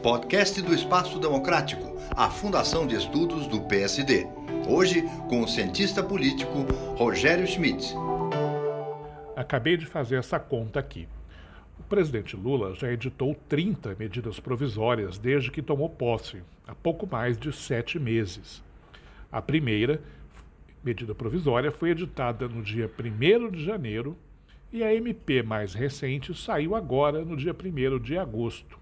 [0.00, 4.28] Podcast do Espaço Democrático, a Fundação de Estudos do PSD.
[4.68, 6.62] Hoje, com o cientista político
[6.96, 7.92] Rogério Schmidt.
[9.34, 11.08] Acabei de fazer essa conta aqui.
[11.80, 17.36] O presidente Lula já editou 30 medidas provisórias desde que tomou posse, há pouco mais
[17.36, 18.62] de sete meses.
[19.32, 20.00] A primeira
[20.84, 24.16] medida provisória foi editada no dia 1 de janeiro
[24.72, 28.78] e a MP mais recente saiu agora no dia 1 de agosto.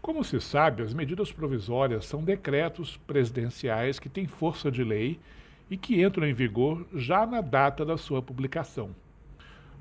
[0.00, 5.18] Como se sabe, as medidas provisórias são decretos presidenciais que têm força de lei
[5.68, 8.94] e que entram em vigor já na data da sua publicação.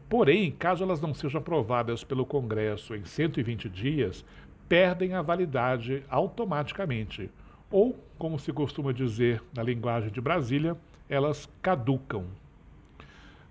[0.10, 4.26] Porém, caso elas não sejam aprovadas pelo Congresso em 120 dias,
[4.68, 7.30] perdem a validade automaticamente,
[7.70, 10.76] ou, como se costuma dizer na linguagem de Brasília,
[11.08, 12.26] elas caducam.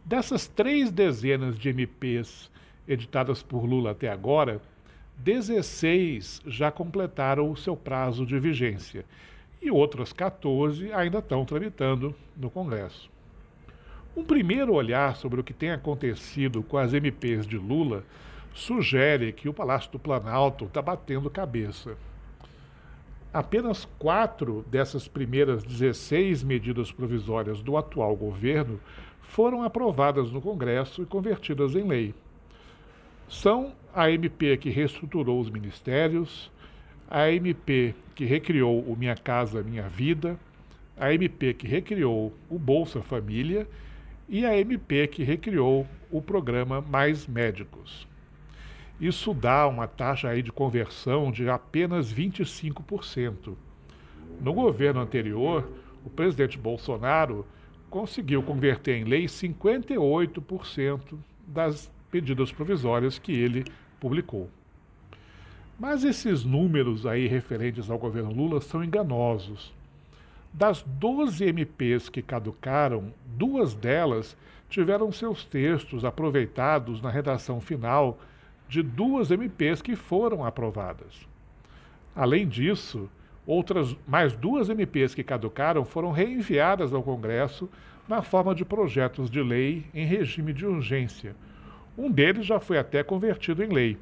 [0.04, 2.50] Dessas três dezenas de MPs
[2.86, 4.60] editadas por Lula até agora,
[5.16, 9.04] 16 já completaram o seu prazo de vigência
[9.62, 13.08] e outras 14 ainda estão tramitando no Congresso.
[14.14, 18.04] Um primeiro olhar sobre o que tem acontecido com as MPs de Lula
[18.52, 21.96] sugere que o Palácio do Planalto está batendo cabeça.
[23.34, 28.78] Apenas quatro dessas primeiras 16 medidas provisórias do atual governo
[29.22, 32.14] foram aprovadas no Congresso e convertidas em lei.
[33.28, 36.48] São a MP que reestruturou os ministérios,
[37.10, 40.38] a MP que recriou o Minha Casa Minha Vida,
[40.96, 43.66] a MP que recriou o Bolsa Família
[44.28, 48.06] e a MP que recriou o programa Mais Médicos.
[49.00, 53.54] Isso dá uma taxa aí de conversão de apenas 25%.
[54.40, 55.68] No governo anterior,
[56.04, 57.46] o presidente Bolsonaro
[57.90, 63.64] conseguiu converter em lei 58% das medidas provisórias que ele
[63.98, 64.48] publicou.
[65.78, 69.72] Mas esses números aí referentes ao governo Lula são enganosos.
[70.52, 74.36] Das 12 MPs que caducaram, duas delas
[74.70, 78.18] tiveram seus textos aproveitados na redação final
[78.68, 81.26] de duas MPs que foram aprovadas.
[82.14, 83.10] Além disso,
[83.46, 87.68] outras mais duas MPs que caducaram foram reenviadas ao Congresso
[88.08, 91.34] na forma de projetos de lei em regime de urgência.
[91.96, 93.98] Um deles já foi até convertido em lei,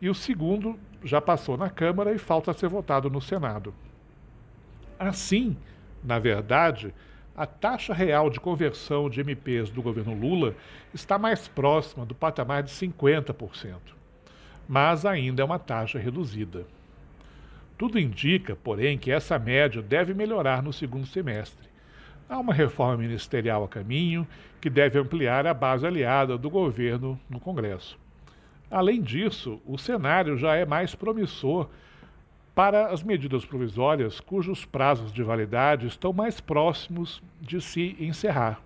[0.00, 3.72] e o segundo já passou na Câmara e falta ser votado no Senado.
[4.98, 5.56] Assim,
[6.02, 6.94] na verdade,
[7.36, 10.54] a taxa real de conversão de MPs do governo Lula
[10.94, 13.96] está mais próxima do patamar de 50%
[14.68, 16.66] mas ainda é uma taxa reduzida.
[17.78, 21.66] Tudo indica, porém, que essa média deve melhorar no segundo semestre.
[22.28, 24.26] Há uma reforma ministerial a caminho
[24.60, 27.98] que deve ampliar a base aliada do governo no Congresso.
[28.70, 31.68] Além disso, o cenário já é mais promissor
[32.56, 38.62] para as medidas provisórias cujos prazos de validade estão mais próximos de se encerrar.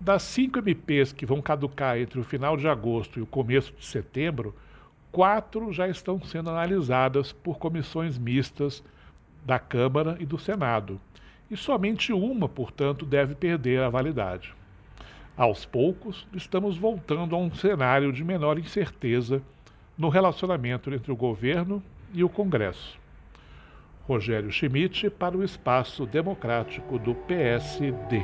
[0.00, 3.84] Das cinco MPs que vão caducar entre o final de agosto e o começo de
[3.84, 4.56] setembro,
[5.12, 8.82] quatro já estão sendo analisadas por comissões mistas
[9.44, 10.98] da Câmara e do Senado,
[11.50, 14.54] e somente uma, portanto, deve perder a validade.
[15.36, 19.42] Aos poucos, estamos voltando a um cenário de menor incerteza
[19.98, 21.82] no relacionamento entre o governo
[22.12, 22.98] e o Congresso.
[24.06, 28.22] Rogério Schmidt para o Espaço Democrático do PSD.